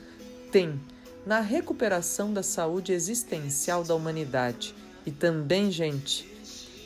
[0.49, 0.79] tem
[1.25, 4.73] na recuperação da saúde existencial da humanidade
[5.05, 6.25] e também, gente,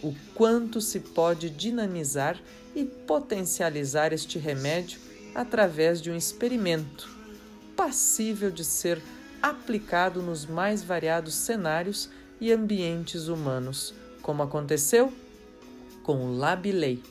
[0.02, 2.42] o quanto se pode dinamizar
[2.76, 5.00] e potencializar este remédio
[5.36, 7.19] através de um experimento
[7.80, 9.02] passível de ser
[9.42, 12.10] aplicado nos mais variados cenários
[12.42, 15.14] e ambientes humanos, como aconteceu
[16.04, 17.02] com o Labilei.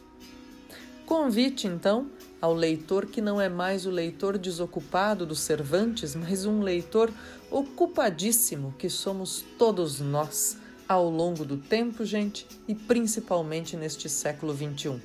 [1.06, 6.60] Convite, então, ao leitor que não é mais o leitor desocupado dos Cervantes, mas um
[6.60, 7.10] leitor
[7.50, 15.00] ocupadíssimo que somos todos nós ao longo do tempo, gente, e principalmente neste século XXI.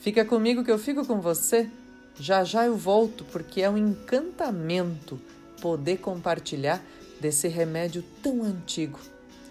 [0.00, 1.68] Fica comigo que eu fico com você.
[2.18, 5.20] Já já eu volto porque é um encantamento
[5.60, 6.82] poder compartilhar
[7.20, 8.98] desse remédio tão antigo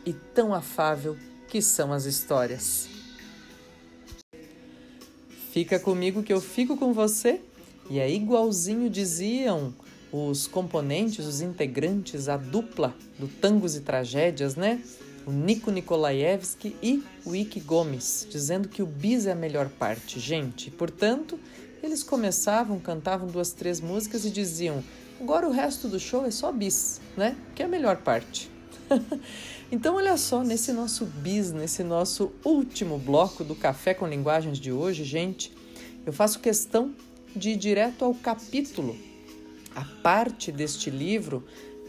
[0.06, 2.90] e tão afável que são as histórias.
[5.52, 7.42] Fica comigo que eu fico com você.
[7.90, 9.74] E é igualzinho diziam
[10.12, 14.82] os componentes, os integrantes, a dupla do Tangos e Tragédias, né?
[15.26, 20.20] O Nico Nikolaevski e o Ike Gomes, dizendo que o bis é a melhor parte,
[20.20, 20.72] gente.
[20.72, 21.38] Portanto,
[21.82, 24.84] eles começavam, cantavam duas, três músicas e diziam:
[25.20, 27.36] agora o resto do show é só bis, né?
[27.56, 28.50] Que é a melhor parte.
[29.72, 34.72] então, olha só, nesse nosso bis, nesse nosso último bloco do Café com Linguagens de
[34.72, 35.54] hoje, gente,
[36.06, 36.94] eu faço questão
[37.36, 38.96] de ir direto ao capítulo,
[39.74, 41.44] a parte deste livro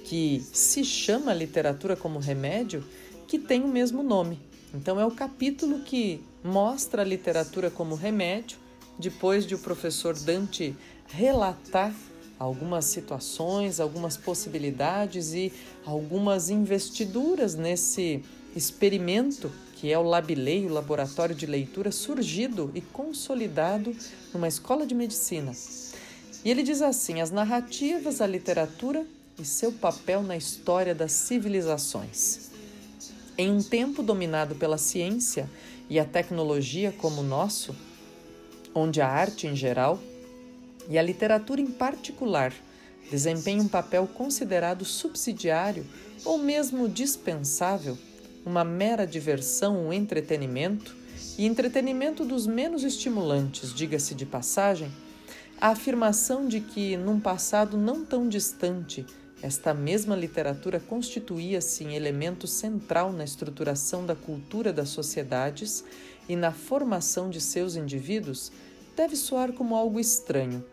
[0.04, 2.84] que se chama Literatura como Remédio,
[3.26, 4.38] que tem o mesmo nome.
[4.74, 8.58] Então, é o capítulo que mostra a literatura como remédio,
[8.98, 10.76] depois de o professor Dante
[11.06, 11.94] relatar
[12.38, 15.52] algumas situações, algumas possibilidades e
[15.84, 18.22] algumas investiduras nesse
[18.54, 23.92] experimento que é o Labilei, o laboratório de leitura surgido e consolidado
[24.32, 25.52] numa escola de medicina.
[26.44, 29.04] E ele diz assim: as narrativas, a literatura
[29.38, 32.50] e seu papel na história das civilizações.
[33.36, 35.50] Em um tempo dominado pela ciência
[35.90, 37.74] e a tecnologia como o nosso,
[38.74, 39.98] onde a arte em geral
[40.88, 42.52] e a literatura em particular
[43.10, 45.86] desempenha um papel considerado subsidiário
[46.24, 47.98] ou mesmo dispensável,
[48.44, 50.96] uma mera diversão, um entretenimento,
[51.38, 54.90] e entretenimento dos menos estimulantes, diga-se de passagem,
[55.60, 59.06] a afirmação de que, num passado não tão distante,
[59.42, 65.84] esta mesma literatura constituía-se em elemento central na estruturação da cultura das sociedades
[66.28, 68.52] e na formação de seus indivíduos,
[68.96, 70.64] deve soar como algo estranho.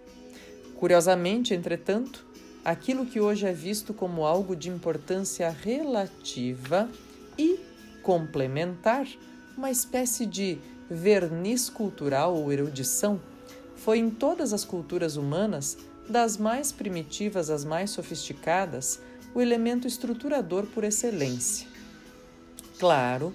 [0.75, 2.25] Curiosamente, entretanto,
[2.63, 6.89] aquilo que hoje é visto como algo de importância relativa
[7.37, 7.59] e
[8.01, 9.07] complementar,
[9.57, 10.57] uma espécie de
[10.89, 13.19] verniz cultural ou erudição,
[13.75, 15.77] foi em todas as culturas humanas,
[16.07, 18.99] das mais primitivas às mais sofisticadas,
[19.33, 21.67] o elemento estruturador por excelência.
[22.79, 23.33] Claro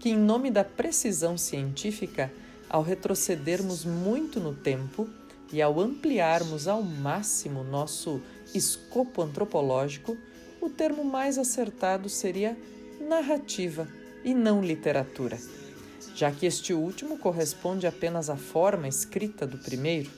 [0.00, 2.32] que, em nome da precisão científica,
[2.68, 5.08] ao retrocedermos muito no tempo
[5.52, 8.20] e ao ampliarmos ao máximo nosso
[8.54, 10.16] escopo antropológico,
[10.60, 12.56] o termo mais acertado seria
[13.06, 13.86] narrativa
[14.24, 15.38] e não literatura,
[16.14, 20.10] já que este último corresponde apenas à forma escrita do primeiro,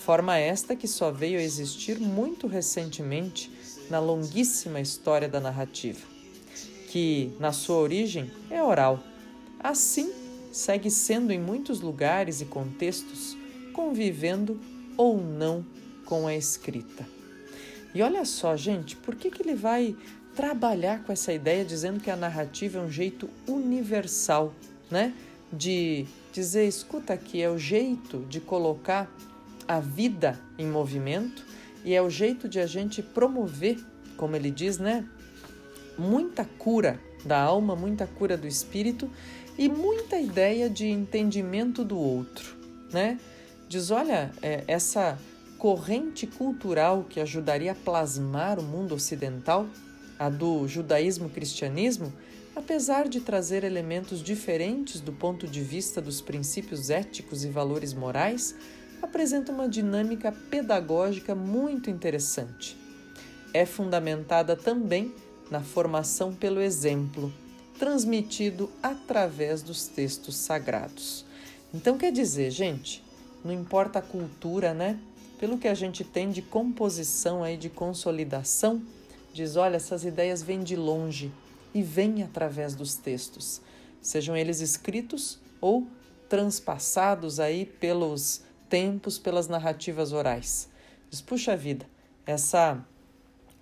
[0.00, 3.50] forma esta que só veio a existir muito recentemente
[3.90, 6.13] na longuíssima história da narrativa,
[6.94, 9.02] que, na sua origem, é oral.
[9.58, 10.12] Assim,
[10.52, 13.36] segue sendo em muitos lugares e contextos,
[13.72, 14.60] convivendo
[14.96, 15.66] ou não
[16.04, 17.04] com a escrita.
[17.92, 19.96] E olha só, gente, por que, que ele vai
[20.36, 24.54] trabalhar com essa ideia dizendo que a narrativa é um jeito universal,
[24.88, 25.12] né?
[25.52, 29.12] De dizer, escuta aqui, é o jeito de colocar
[29.66, 31.44] a vida em movimento
[31.84, 33.84] e é o jeito de a gente promover,
[34.16, 35.04] como ele diz, né?
[35.96, 39.10] Muita cura da alma, muita cura do espírito
[39.56, 42.56] e muita ideia de entendimento do outro,
[42.92, 43.18] né?
[43.68, 45.18] Diz, olha, é, essa
[45.58, 49.66] corrente cultural que ajudaria a plasmar o mundo ocidental,
[50.18, 52.12] a do judaísmo-cristianismo,
[52.54, 58.54] apesar de trazer elementos diferentes do ponto de vista dos princípios éticos e valores morais,
[59.00, 62.76] apresenta uma dinâmica pedagógica muito interessante.
[63.52, 65.14] É fundamentada também
[65.50, 67.32] na formação pelo exemplo,
[67.78, 71.24] transmitido através dos textos sagrados.
[71.72, 73.02] Então quer dizer, gente,
[73.44, 74.98] não importa a cultura, né?
[75.38, 78.82] Pelo que a gente tem de composição aí de consolidação,
[79.32, 81.30] diz: olha, essas ideias vêm de longe
[81.74, 83.60] e vêm através dos textos,
[84.00, 85.86] sejam eles escritos ou
[86.28, 90.68] transpassados aí pelos tempos, pelas narrativas orais.
[91.10, 91.86] Diz: puxa vida,
[92.24, 92.82] essa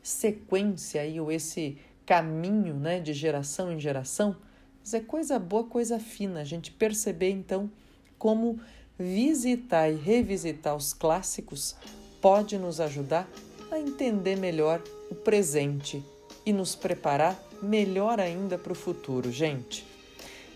[0.03, 4.36] sequência aí, ou esse caminho né, de geração em geração,
[4.80, 7.70] Mas é coisa boa, coisa fina a gente perceber então
[8.18, 8.59] como
[8.98, 11.76] visitar e revisitar os clássicos
[12.20, 13.28] pode nos ajudar
[13.70, 16.05] a entender melhor o presente
[16.44, 19.84] e nos preparar melhor ainda para o futuro, gente.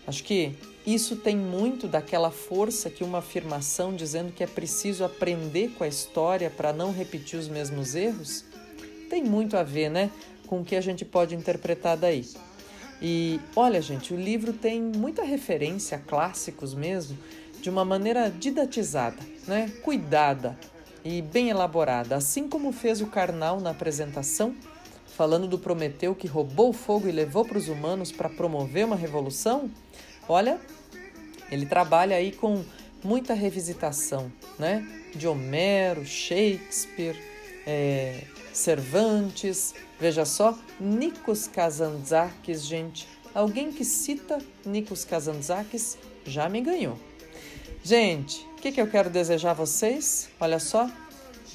[0.05, 0.53] Acho que
[0.85, 5.87] isso tem muito daquela força que uma afirmação dizendo que é preciso aprender com a
[5.87, 8.45] história para não repetir os mesmos erros
[9.07, 10.11] tem muito a ver, né,
[10.45, 12.25] com o que a gente pode interpretar daí.
[13.01, 17.17] E olha, gente, o livro tem muita referência a clássicos mesmo,
[17.61, 20.57] de uma maneira didatizada, né, cuidada
[21.03, 24.55] e bem elaborada, assim como fez o Karnal na apresentação
[25.17, 28.95] falando do Prometeu que roubou o fogo e levou para os humanos para promover uma
[28.95, 29.67] revolução,
[30.29, 30.59] olha,
[31.49, 32.63] ele trabalha aí com
[33.03, 34.87] muita revisitação, né?
[35.15, 37.19] De Homero, Shakespeare,
[37.65, 38.25] é,
[38.57, 43.07] Cervantes, veja só, Nikos Kazantzakis, gente.
[43.33, 46.97] Alguém que cita Nikos Kazantzakis já me ganhou.
[47.83, 50.29] Gente, o que, que eu quero desejar a vocês?
[50.39, 50.89] Olha só,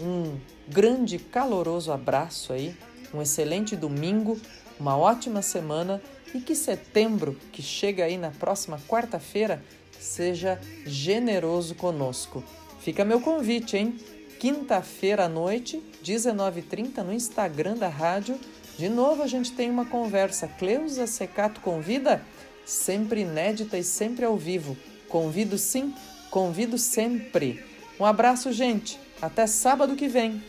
[0.00, 0.38] um
[0.68, 2.74] grande, caloroso abraço aí
[3.14, 4.40] um excelente domingo,
[4.78, 6.02] uma ótima semana
[6.34, 9.62] e que setembro, que chega aí na próxima quarta-feira,
[9.98, 12.42] seja generoso conosco.
[12.80, 13.96] Fica meu convite, hein?
[14.42, 18.36] Quinta-feira à noite, 19h30, no Instagram da rádio.
[18.76, 20.48] De novo a gente tem uma conversa.
[20.48, 22.20] Cleusa Secato convida?
[22.66, 24.76] Sempre inédita e sempre ao vivo.
[25.08, 25.94] Convido sim,
[26.28, 27.64] convido sempre.
[28.00, 28.98] Um abraço, gente.
[29.20, 30.42] Até sábado que vem.